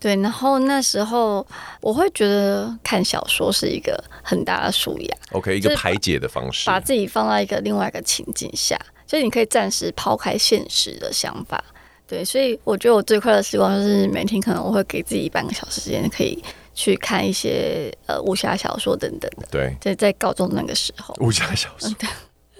[0.00, 0.16] 对。
[0.16, 1.46] 然后那时候
[1.80, 5.16] 我会觉得看小说是一个很大的舒压。
[5.32, 11.62] OK，一个排解的方式，把自己放到一个另外一个情境下，所以你可以暂时抛开现实的想法。
[12.06, 16.42] 对，所以我觉得我最快的时光就是每天可能我会给自己半个小时时间，可以
[16.74, 19.46] 去看一些呃武侠小说等等的。
[19.50, 21.88] 对，在在高中那个时候，武侠小说。
[21.88, 21.96] 你，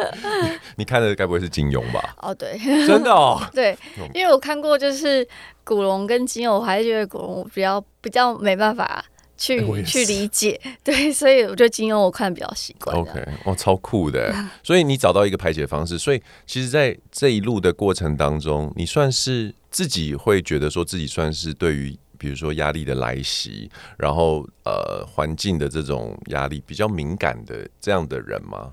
[0.76, 2.14] 你看的该不会是金庸吧？
[2.22, 3.40] 哦，对，真的哦。
[3.52, 3.76] 对，
[4.14, 5.26] 因为我看过就是
[5.64, 9.04] 古龙跟金庸，我还是觉得古龙比较比较没办法。
[9.40, 12.96] 去、欸、去理解，对，所以我觉得金庸我看比较习惯。
[12.96, 14.34] OK，哇，超酷的！
[14.64, 28.72] 所以你找到一个排解方式，所以其实，在这一路的过程当中，你算是自己会觉得说自己算是对于比如说压力的来袭，然后呃环境的这种压力比较敏感的这样的人吗？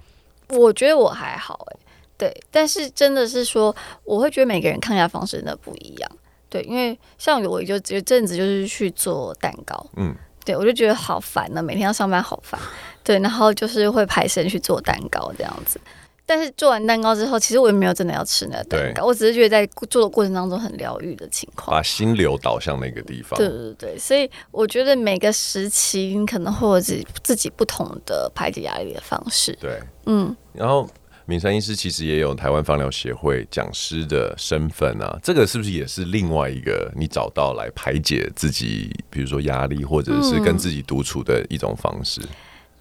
[0.49, 1.77] 我觉得我还好，哎，
[2.17, 6.11] 对，但是真的是说，我会觉得每个人抗压方式真的不一样，
[6.49, 10.15] 对，因为像我就有阵子就是去做蛋糕，嗯。
[10.45, 12.61] 对，我就觉得好烦呢，每天要上班好烦。
[13.03, 15.81] 对，然后就是会排身去做蛋糕这样子。
[16.25, 21.75] 但是做完蛋糕之后，其实我也没有真的要吃那个蛋糕，我只是觉得在做的过程当中很疗愈的情况。
[21.75, 23.37] 把心流导向那个地方。
[23.37, 29.57] 对对对，所以我觉得每个时期你可能会有自己自己不同的排解压力的方式。
[29.61, 30.89] 对，嗯，然后。
[31.27, 42.21] 敏山医师其实也有台湾放疗协会讲师的身份啊，这个是不是也是另外一个你找到来排解自己，比如说压力或者是跟自己独处的一种方式？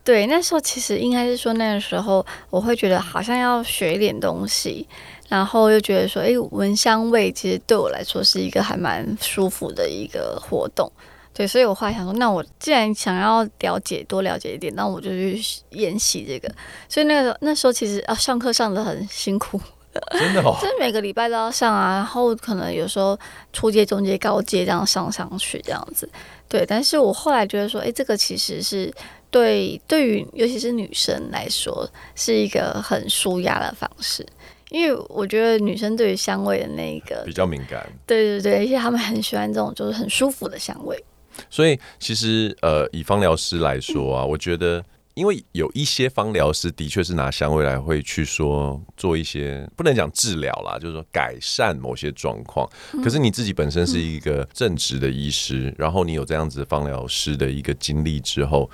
[0.05, 4.87] 对，那时候其实应该是说那个时候我会觉得好像要学一点东西，
[5.31, 10.93] 然后又觉得说，哎，闻香味其实对我来说是一个还蛮舒服的一个活动。
[11.33, 15.40] 对，所以我后来想说，那我既然想要了解多了解一点，那我就去
[15.71, 16.49] 研习这个。
[16.88, 19.61] 所以那个那时候其实啊，上课上的很辛苦，
[20.12, 23.19] 真的哦， 就是每个礼拜都要上啊，然后可能有时候
[23.53, 26.09] 初阶、中阶、高阶这样上上去这样子。
[26.49, 28.93] 对，但是我后来觉得说，哎，这个其实是
[29.35, 34.25] 对对于尤其是女生来说，是一个很舒压的方式。
[34.70, 41.05] 因为我觉得女生对于香味的那个比较敏感，对对对，而且她们很喜欢这种就是很舒服的香味。
[41.51, 52.68] 所以其实呃，以芳疗师来说啊，我觉得，因为有一些芳疗师的确是拿香味来会去说做一些不能讲治疗啦，就是说改善某些状况。
[53.03, 58.68] 可是你自己本身是一个正直的医师，然后你有这样子芳疗师的一个经历之后，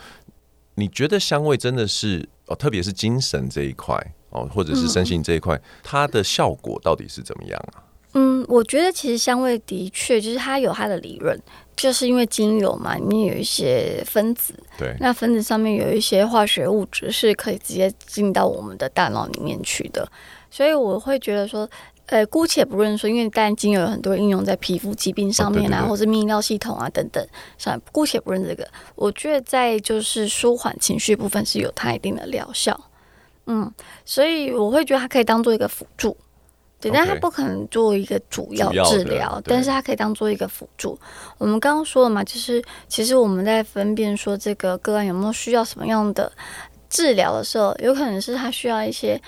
[0.75, 3.97] 你觉得香味真的是哦，特别是精神这一块
[4.31, 7.85] 哦，或者是身心这一块，它的效果到底是怎么样啊？
[8.15, 11.39] 嗯，我觉得其实香味的确就是它有它的理论。
[11.77, 20.07] 就是因为精油嘛，里面有一些分子，对，那分子上面有一些化学物质是可以直接进到我们的大脑里面去的，
[20.51, 21.67] 所以我会觉得说，
[22.11, 27.25] 呃，姑且不论说，因为当然精油有很多应用在皮肤疾病上面啊，哦、对对对，或者泌尿系统啊等等，
[27.57, 32.79] 算姑且不论这个，我觉得在就是舒缓情绪部分是有它一定的疗效，
[33.47, 33.73] 嗯，
[34.05, 36.17] 所以我会觉得它可以当做一个辅助。
[36.81, 40.99] 对，但它不可能做一个主要治疗，但是它可以当做一个辅助。
[41.37, 46.33] 我们刚刚说了嘛，就是其实我们在分辨说这个个案有没有需要什么样的
[46.89, 49.21] 治疗的时候，有可能是他需要一些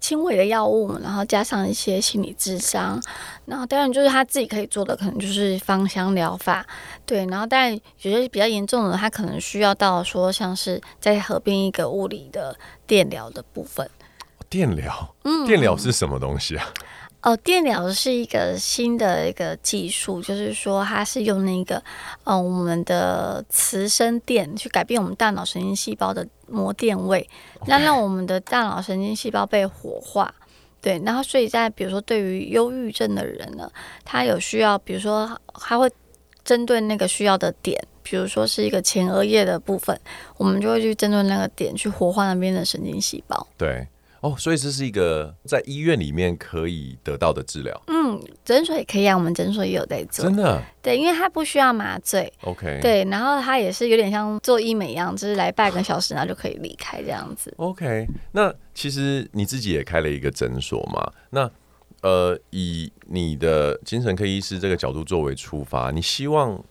[0.00, 3.00] 轻微的药物，然后加上一些心理智商，
[3.44, 6.66] 然后当然就是他自己可以做的，可能就是芳香疗法。
[7.04, 13.88] 对，然后但有些比较严重的，他可能需要到说像是再合并一个物理的电疗的部分。
[14.48, 16.66] 电疗，嗯，电疗是什么东西啊？
[17.22, 21.76] 哦，电疗是一个新的一个技术，就是说它是用那个，
[22.24, 27.28] 嗯、呃，我们的磁生电去改变我们大脑神经细胞的膜电位，
[27.66, 30.34] 那.让我们的大脑神经细胞被活化。
[30.80, 33.70] 对，然后所以在比如说对于忧郁症的人呢，
[34.02, 35.90] 他有需要，比如说他会
[36.42, 40.00] 针对那个需要的点，比如说是一个前额叶的部分，
[40.38, 43.46] 我们就会去针对那个点去活化那边的神经细胞。
[43.58, 43.86] 对。
[44.20, 47.82] 哦，所以这是一个在医院里面可以得到的治疗。
[47.86, 50.24] 嗯，诊所也可以啊，我们诊所也有在做。
[50.24, 50.62] 真的？
[50.82, 52.30] 对，因为它不需要麻醉。
[52.42, 52.78] OK。
[52.82, 57.52] 对，然后它也是有点像做医美一样，就是来半个小时，然后就可以离开这样子。
[57.56, 58.06] OK。
[58.32, 61.12] 那其实你自己也开了一个诊所嘛？
[61.30, 61.50] 那
[62.02, 66.62] 呃，以你的精神科医师这个角度作为出发，你希望？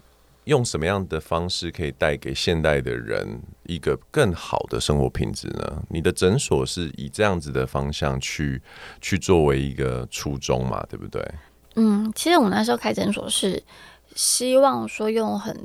[0.50, 5.84] 用什么样的方式可以带给现代的人一个更好的生活品质呢？
[5.90, 8.60] 你的诊所是以这样子的方向去
[9.00, 11.24] 去作为一个初衷嘛，对不对？
[11.76, 13.62] 嗯，其实我们那时候开诊所是
[14.16, 15.56] 希望说用很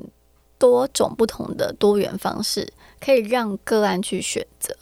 [0.59, 4.75] 多种不同的多元方式，可以让个案去选择，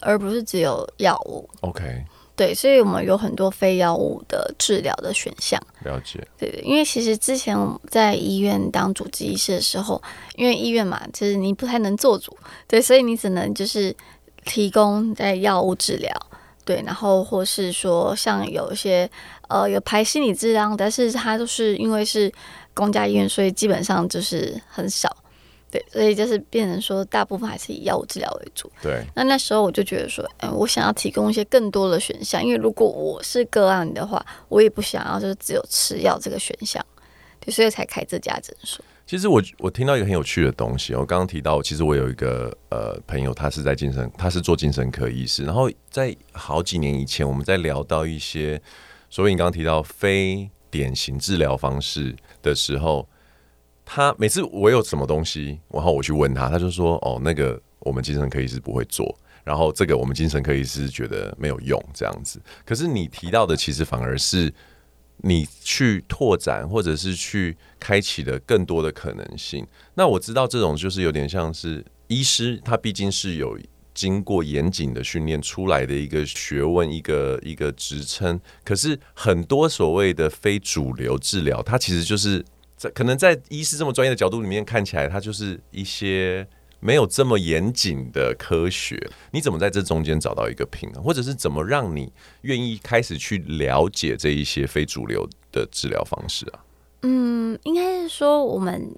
[0.00, 1.48] 而不是只有药物。
[1.60, 2.04] OK。
[2.36, 5.58] 对，所以我们有很多非药物的治疗的选项。
[5.82, 6.22] 了解。
[6.38, 10.00] 对对，因为其实之前我在医院当主治医师的时候，
[10.34, 12.36] 因为医院嘛，就是你不太能做主，
[12.68, 13.96] 对，所以你只能就是
[14.44, 16.14] 提供在药物治疗，
[16.64, 19.10] 对，然后或是说像有一些
[19.48, 22.30] 呃有排心理治疗，但是它都是因为是
[22.74, 25.16] 公家医院，所以基本上就是很少。
[25.68, 28.70] 对，所以就是变成说，大部分还是以药物治疗为主。
[28.80, 36.84] 对，那那时候我就觉得说，嗯，我想要提供一些更多的选项，因为如果我是个案的话，我也不想要就是只有吃药这个选项，
[37.40, 38.84] 对，所以才开这家诊所。
[39.06, 48.62] 其实我我听到一个很有趣的东西，我刚刚提到，其实我有一个呃朋友，他是在精神，他是做精神科医师，然后在好几年以前，我们在聊到一些，
[49.10, 53.08] 所以你刚刚提到非典型治疗方式的时候。
[53.88, 64.52] 他每次我有什么东西，然后我去问他，他就说：“哦，那个我们精神科医师不会做，然后这个我们精神科医师觉得没有用，这样子。”可是你提到的，其实反而是
[65.18, 69.64] 你去拓展，或者是去开启了更多的可能性。
[69.94, 73.56] 那我知道这种就是有点像是医师，他毕竟是有
[73.94, 78.40] 经过严谨的训练出来的一个学问，一个一个职称。
[78.64, 82.44] 可是很多所谓的非主流治疗，它其实就是。
[82.76, 86.46] 在可能在医师这么专业的角度里面看起来，它就是一些
[86.78, 89.00] 没有这么严谨的科学。
[89.30, 96.60] 你怎么在这中间找到一个平衡，或者是怎么让你愿意开始去了解这一些非主流的治疗方式啊？
[97.02, 98.94] 嗯，应该是说我们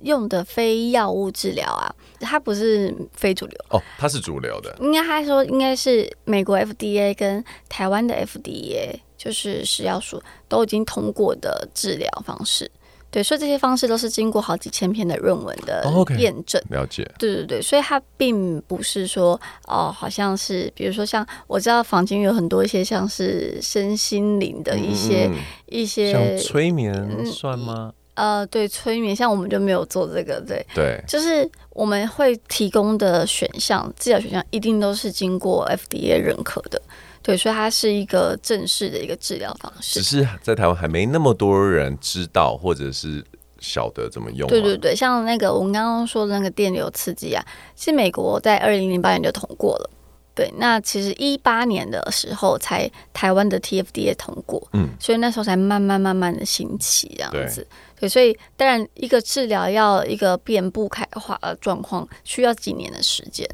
[0.00, 4.74] 用的非药物治疗啊，它不是非主流哦，它是主流的。
[4.80, 12.70] 应该他说应该是美国 FDA 跟台湾的 FDA，就是食药署都已经通过的治疗方式。
[13.10, 15.82] 对，所以这些方式都是经过好几千篇的论文的
[16.18, 16.62] 验证。
[16.70, 17.10] 了解。
[17.18, 25.34] 对对对，所以它并不是说哦，好像是比如说像我知道坊间有很多一些像是身心灵的一些、嗯、
[25.66, 27.92] 一些像催眠算吗？
[28.14, 36.82] 呃，对，催眠像我们就没有做这个，对对，就是我们会提供的选项，治疗选项一定都是经过 FDA 认可的。
[37.22, 43.24] 对，所以它是一个正式的一个治疗方式，只是在台湾还没那么多人知道，或者是
[43.58, 44.48] 晓得怎么用。
[44.48, 47.44] 对对对，像那个我们刚刚说的那个电流刺激啊，
[47.74, 49.90] 其实美国在二零零八年就通过了。
[50.34, 57.66] 对，那其实一八年的时候才台湾的 TFDA 通过，嗯，所以那时候才慢慢慢慢的兴起这样子。
[57.96, 63.48] 对，对，所以当然一个治疗要一个遍布开花的状况，需要几年的时间。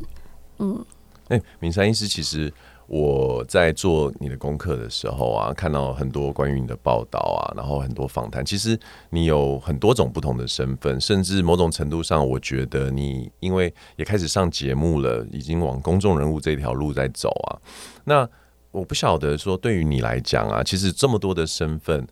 [0.58, 0.84] 嗯，
[1.28, 2.52] 哎，明山医师其实。
[2.87, 8.45] 我在做你的功课的时候啊，看到很多关于你的报道啊，然后很多访谈。
[8.45, 8.78] 其实
[9.09, 17.57] 你有很多种不同的身份，甚至某种程度上，我觉得你因为也开始上节目了，已经往公众人物这条路在走啊。
[18.05, 18.28] 那
[18.70, 22.07] 我不晓得说，对于你来讲啊，其实这么多的身份，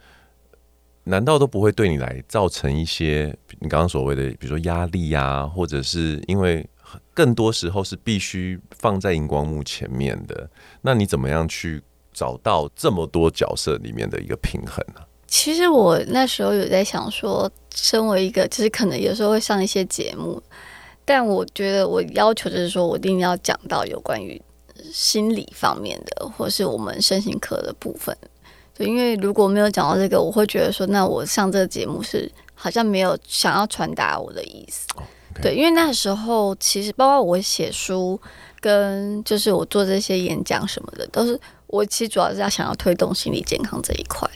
[1.05, 6.67] 难道都不会对你来造成一些你刚刚所谓的，比如说压力啊，或者是因为？
[7.15, 10.49] 更多时候是必须放在荧光幕前面的，
[10.81, 11.83] 那你怎么样去
[12.13, 15.01] 找到这么多角色里面的一个平衡呢？
[15.27, 20.43] 其实我那时候有在想说，身为一个，就是可能有时候会上一些节目，
[21.05, 24.41] 但我觉得我要求就是说我一定要讲到有关于
[24.93, 28.15] 心理方面的，或是我们身心科的部分。
[28.75, 34.87] 就因为如果没有讲到这个，我会觉得说，那我上这个节目是好像没有想要传达我的意思。
[35.41, 38.21] 对，因为那时候其实包括我写书，
[38.61, 44.29] 跟就是我做这些演讲什么的，都是我其实主要是要想要推动心理健康这一块。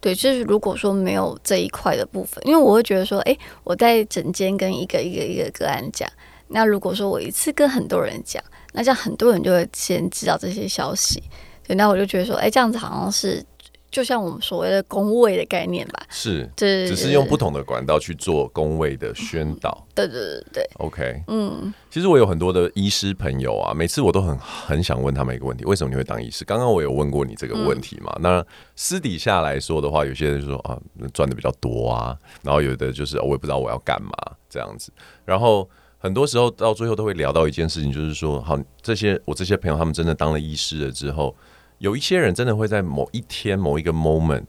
[0.00, 6.10] 对，就是如果说没有这一块的部分，因为我会觉得说，哎，我在诊间跟一个一个一个个案讲，
[6.48, 8.42] 那如果说我一次跟很多人讲，
[8.72, 11.22] 那这样很多人就会先知道这些消息。
[11.66, 13.44] 对，那我就觉得说，哎，这样子好像是。
[13.90, 19.84] 就像我们所谓的工位的概念吧，是，对，只是用不同的管道去做工位的宣导。
[19.94, 26.44] 对对对对，OK，嗯，其实我有很多的医师朋友啊，每次我都很很想问他们一个问题：为什么你会当医师？
[26.44, 28.12] 刚刚我有问过你这个问题嘛？
[28.16, 30.78] 嗯、那私底下来说的话，有些人就说啊，
[31.12, 34.12] 赚的比较多啊，然后有的就是我也不知道我要干嘛
[34.48, 34.92] 这样子。
[35.24, 35.68] 然后
[35.98, 41.34] 很多时候到最后都会聊到一件事情，就是说，好，这些我这些朋友他们真的当了医师了之后。
[41.80, 44.44] 有一些人真的会在某一天某一个 moment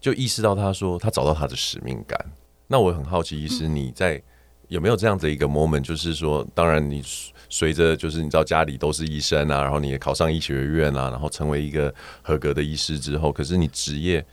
[0.00, 2.18] 就意识到，他说他找到他的使命感。
[2.66, 4.20] 那我很好奇，医师你在
[4.68, 5.82] 有没有这样的一个 moment？
[5.82, 7.02] 就是说，当然你
[7.50, 14.24] 随着就是你知道家里都是医生啊，然后你也考上医学院啊，然后成为一个合格的医师之后，可是你职业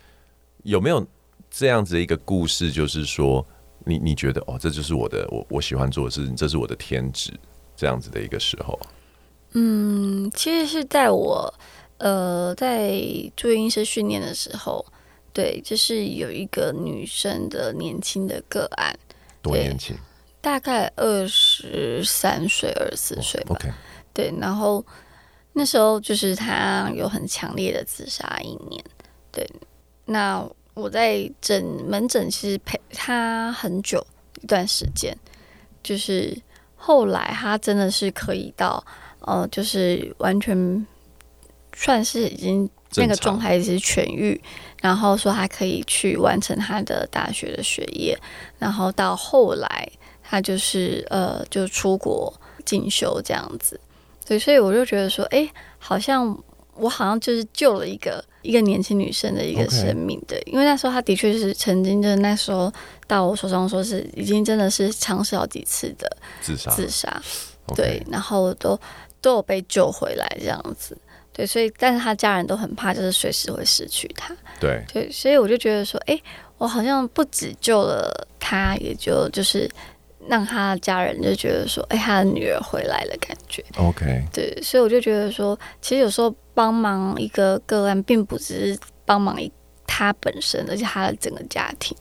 [0.63, 1.05] 有没有
[1.49, 2.71] 这样子的一个故事？
[2.71, 3.45] 就是说，
[3.83, 7.33] 你你觉得哦，这就是我的我我喜欢做的事情，这是我的天职，
[7.75, 8.79] 这样子的一个时候。
[9.51, 11.53] 嗯，其实是在我。
[12.01, 12.99] 呃，在
[13.35, 14.83] 住院医师训练的时候，
[15.31, 18.97] 对，就是有一个女生的年轻的个案，
[19.43, 19.95] 多年轻，
[20.41, 23.55] 大概二十三岁、二十四岁吧。
[23.59, 23.71] Okay.
[24.13, 24.83] 对，然后
[25.53, 28.83] 那时候就是她有很强烈的自杀意念。
[29.31, 29.47] 对，
[30.05, 30.43] 那
[30.73, 34.03] 我在诊门诊其实陪她很久
[34.41, 35.15] 一段时间，
[35.83, 36.35] 就是
[36.75, 38.83] 后来她真的是可以到
[39.19, 40.87] 呃，就是完全。
[41.73, 44.39] 算是已经那个状态是痊愈，
[44.81, 48.17] 然后说他可以去完成他的大学的学业，
[48.59, 49.89] 然后到后来
[50.21, 52.33] 他就是呃就出国
[52.65, 53.79] 进修这样子，
[54.25, 55.49] 对，所以我就觉得说，哎，
[55.79, 56.37] 好像
[56.75, 62.71] 我好像就是救了一个一个年轻女生的一个生命，对，因为那时候他的确是曾经就是那时候
[63.07, 67.21] 到我手上说是已经真的是尝试好几次的自杀自杀，
[67.75, 68.77] 对，然后都
[69.21, 70.97] 都有被救回来这样子。
[71.33, 74.35] 对，所以但是他家人都很怕，就是随时会失去他。
[74.59, 76.21] 对对，所以我就觉得说，哎，
[76.57, 79.69] 我好像不止救了他，也就就是
[80.27, 83.63] 让他的家人就觉得说，哎，他的女儿回来了，感觉。
[83.77, 84.23] OK。
[84.33, 89.49] 对，所以我就觉得说，其实有时候帮忙一个个案，并不只是帮忙一
[89.87, 91.97] 他本身，而且他的整个家庭。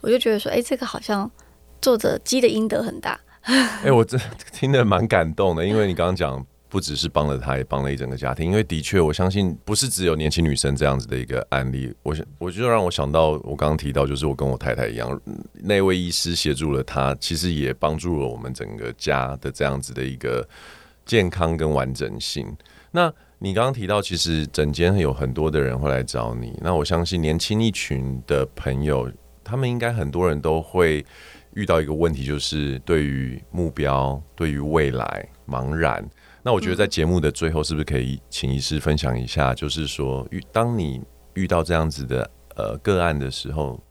[0.00, 1.30] 我就觉得说，哎，这个好像
[1.80, 3.18] 作者积的阴德很大。
[3.42, 4.18] 哎，我这
[4.52, 6.44] 听得蛮感动的，因为你刚刚讲。
[6.74, 8.46] 不只是帮了他，也帮了一整个家庭。
[8.46, 11.94] 因为的确，我相信不是只有年轻女生这样子的一个案例。
[12.02, 15.20] 我想，我就让我想到，我刚刚提到，就是我跟我太太一样，
[15.62, 20.44] 那位医师协助了他，其实也帮助了我们整个家的这样子的一个
[21.06, 22.44] 健康跟完整性。
[22.90, 26.58] 那你刚刚提到，其实整间有很多的人会来找你。
[26.60, 29.08] 那我相信年轻一群的朋友，
[29.44, 31.06] 他们应该很多人都会
[31.52, 36.04] 遇到一个问题，就是对于目标、对于未来茫然。
[36.46, 41.00] 那我觉得在节目的最后，是不是可以请医师分享一下，就是说，遇当你
[41.32, 43.82] 遇到这样子的呃个案的时候，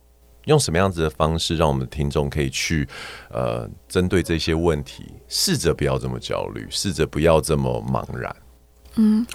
[0.45, 2.87] 用什么样子的方式，让我们的听众可以去
[3.31, 8.35] 呃针对这些问题，试着不要这么焦虑，试着不要这么茫然。
[8.97, 9.25] 嗯，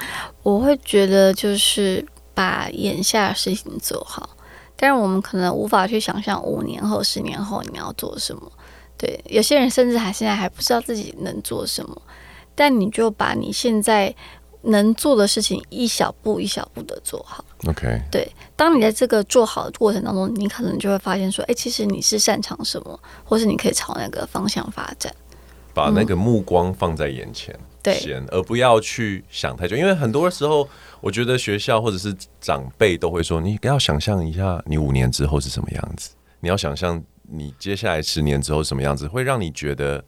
[0.44, 4.30] 我会觉得就是把眼下的事情做好，
[4.76, 8.52] 但是我们可能无法去想象五年后、十年后你要做什么。
[8.96, 12.02] 对，有些人甚至还现在还不知道自己能做什么，
[12.58, 14.12] 但你就把你现在
[14.62, 17.44] 能做的事情一小步一小步的做好。
[17.68, 25.14] OK，对，当你在这个做好的过程当中，你可能就会发现说，哎，其实你是擅长什么，或是你可以朝那个方向发展。
[25.72, 27.54] 把那个目光放在眼前。
[27.54, 30.68] 嗯先，而不要去想太久，因为很多时候，
[31.00, 40.04] 我觉得学校或者是长辈都会说，你要想象一下你五年之后是什么样子，你要想象你接下来十年之后是什么样子，会让你觉得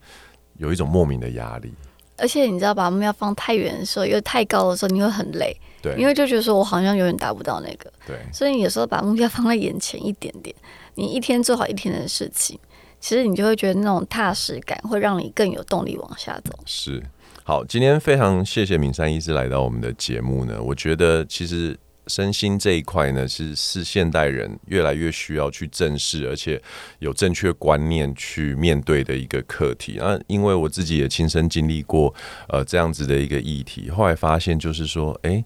[0.57, 1.73] 有一种莫名的压力。
[2.21, 5.55] 而且你知道，把目标放太远的时候，又太高的时候，你会很累。
[5.81, 7.91] 对，因为就觉得说我好像永远达不到那个。
[8.05, 10.55] 对，所以你有时候把目标放在眼前一点点，
[10.93, 12.59] 你一天做好一天的事情，
[12.99, 16.53] 其实你就会觉得那种踏实感会让你更有动力往下走。
[16.65, 17.01] 是。
[17.43, 20.61] 好，今天非常谢谢明山医师来到我们的节目呢。
[20.61, 21.75] 我觉得其实
[22.11, 26.61] 身心这一块呢，是是现代人越来越需要去正视，而且
[26.99, 29.95] 有正确观念去面对的一个课题。
[29.97, 32.13] 那因为我自己也亲身经历过
[32.49, 35.45] 呃这样子的一个议题，后来发现就是说，诶，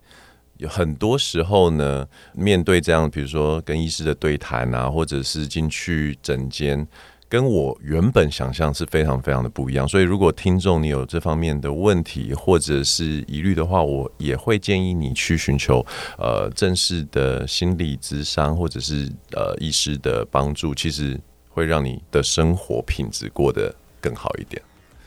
[0.58, 6.88] 有很多时候呢，面对这样，比如说跟医师的对谈啊，或者是进去诊间。
[7.36, 15.86] 跟我原本想象是非常非常的不一样，所以如果听众你有这方面的问题或者是疑虑的话，我也会建议你去寻求
[16.18, 21.20] 呃正式的心理咨商或者是呃医师的帮助，其实
[21.50, 24.62] 会让你的生活品质过得更好一点。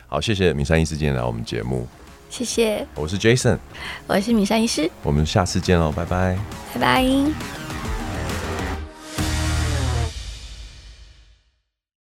[0.07, 1.87] 好，谢谢米山医师今天来我们节目，
[2.29, 3.57] 谢谢，我是 Jason，
[4.07, 6.39] 我是米山医师，我们下次见喽，拜拜，
[6.75, 7.68] 拜拜。